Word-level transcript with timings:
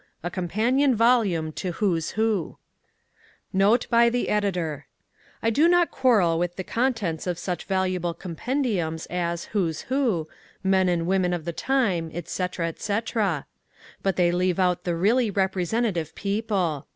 A 0.23 0.31
Companion 0.31 0.95
Volume 0.95 1.51
to 1.51 1.73
Who's 1.73 2.13
Who 2.17 2.57
Note 3.53 3.85
by 3.91 4.09
the 4.09 4.29
editor: 4.29 4.87
I 5.43 5.51
do 5.51 5.67
not 5.67 5.91
quarrel 5.91 6.39
with 6.39 6.55
the 6.55 6.63
contents 6.63 7.27
of 7.27 7.37
such 7.37 7.65
valuable 7.65 8.15
compendiums 8.15 9.05
as 9.11 9.45
"Who's 9.53 9.81
Who," 9.89 10.27
"Men 10.63 10.89
and 10.89 11.05
Women 11.05 11.33
of 11.33 11.45
the 11.45 11.53
Time," 11.53 12.09
etc., 12.15 12.67
etc. 12.69 13.45
But 14.01 14.15
they 14.15 14.31
leave 14.31 14.57
out 14.57 14.85
the 14.85 14.95
really 14.95 15.29
Representative 15.29 16.15
People. 16.15 16.87